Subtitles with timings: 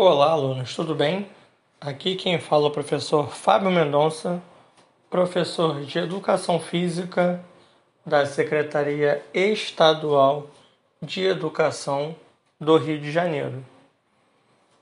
[0.00, 1.28] Olá, alunos, tudo bem?
[1.80, 4.40] Aqui quem fala é o professor Fábio Mendonça,
[5.10, 7.44] professor de Educação Física
[8.06, 10.46] da Secretaria Estadual
[11.02, 12.14] de Educação
[12.60, 13.64] do Rio de Janeiro.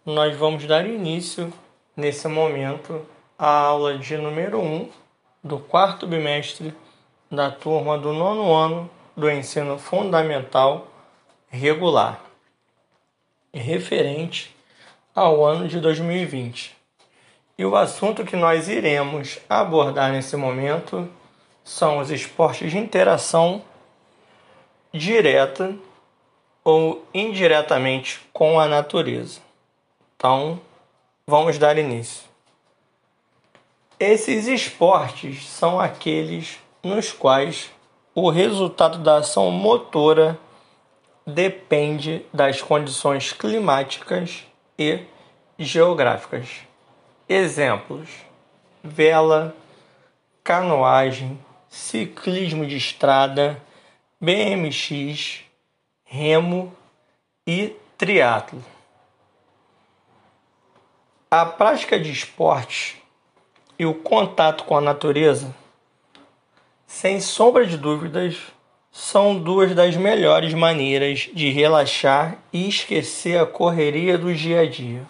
[0.04, 1.50] Nós vamos dar início,
[1.96, 3.00] nesse momento,
[3.38, 4.90] à aula de número 1
[5.42, 6.74] do quarto bimestre
[7.30, 10.88] da turma do nono ano do ensino fundamental
[11.48, 12.20] regular,
[13.54, 14.54] referente
[15.16, 16.76] ao ano de 2020.
[17.56, 21.08] E o assunto que nós iremos abordar nesse momento
[21.64, 23.62] são os esportes de interação
[24.92, 25.74] direta
[26.62, 29.40] ou indiretamente com a natureza.
[30.16, 30.60] Então,
[31.26, 32.24] vamos dar início.
[33.98, 37.70] Esses esportes são aqueles nos quais
[38.14, 40.38] o resultado da ação motora
[41.26, 44.44] depende das condições climáticas
[44.78, 45.04] e
[45.58, 46.60] geográficas.
[47.28, 48.08] Exemplos:
[48.82, 49.54] vela,
[50.44, 53.60] canoagem, ciclismo de estrada,
[54.20, 55.44] BMX,
[56.04, 56.74] remo
[57.46, 58.64] e triatlo.
[61.30, 62.96] A prática de esportes
[63.78, 65.54] e o contato com a natureza,
[66.86, 68.36] sem sombra de dúvidas,
[68.96, 75.02] são duas das melhores maneiras de relaxar e esquecer a correria do dia a dia.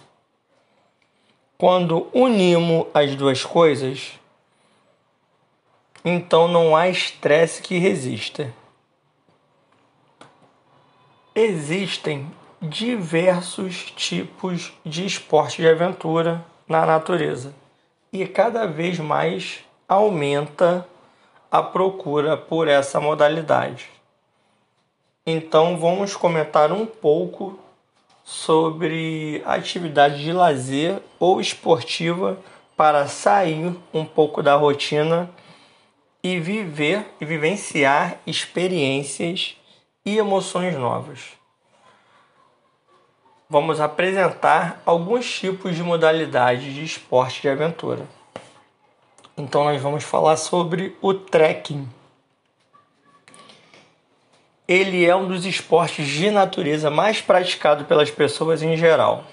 [1.56, 4.18] Quando unimos as duas coisas,
[6.04, 8.52] então não há estresse que resista.
[11.32, 12.28] Existem
[12.60, 17.54] diversos tipos de esporte de aventura na natureza
[18.12, 20.84] e cada vez mais aumenta
[21.50, 23.88] a procura por essa modalidade.
[25.26, 27.58] Então vamos comentar um pouco
[28.22, 32.38] sobre atividade de lazer ou esportiva
[32.76, 35.30] para sair um pouco da rotina
[36.22, 39.56] e viver e vivenciar experiências
[40.04, 41.36] e emoções novas.
[43.48, 48.04] Vamos apresentar alguns tipos de modalidades de esporte de aventura.
[49.36, 51.86] Então nós vamos falar sobre o trekking.
[54.66, 59.24] Ele é um dos esportes de natureza mais praticado pelas pessoas em geral.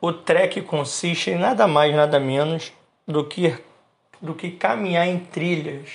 [0.00, 2.72] O trek consiste em nada mais nada menos
[3.06, 3.58] do que
[4.22, 5.90] do que caminhar em trilhas.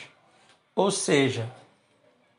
[0.75, 1.49] Ou seja,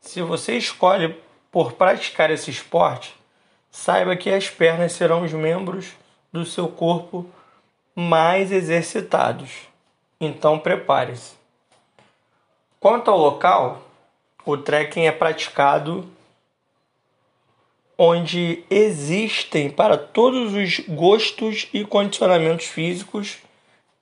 [0.00, 1.16] se você escolhe
[1.50, 3.14] por praticar esse esporte,
[3.70, 5.92] saiba que as pernas serão os membros
[6.30, 7.26] do seu corpo
[7.94, 9.69] mais exercitados.
[10.20, 11.32] Então prepare-se.
[12.78, 13.80] Quanto ao local,
[14.44, 16.06] o trekking é praticado
[17.96, 23.38] onde existem para todos os gostos e condicionamentos físicos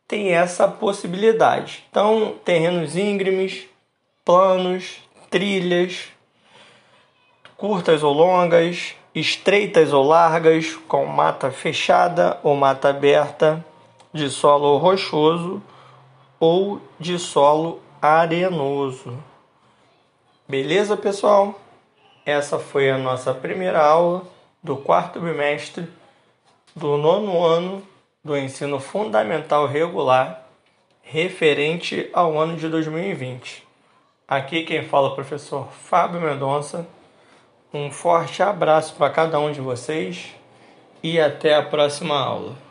[0.07, 1.85] tem essa possibilidade.
[1.91, 3.67] Então, terrenos íngremes,
[4.25, 4.99] planos,
[5.29, 6.05] trilhas,
[7.57, 13.65] curtas ou longas, estreitas ou largas, com mata fechada ou mata aberta,
[14.13, 15.63] de solo rochoso
[16.39, 19.19] ou de solo arenoso.
[20.49, 21.61] Beleza, pessoal?
[22.25, 24.23] Essa foi a nossa primeira aula
[24.63, 25.89] do quarto bimestre
[26.75, 27.83] do nono ano
[28.23, 30.47] do ensino fundamental regular
[31.03, 33.67] referente ao ano de 2020.
[34.27, 36.87] Aqui quem fala é o professor Fábio Mendonça.
[37.73, 40.35] Um forte abraço para cada um de vocês
[41.03, 42.68] e até a próxima aula.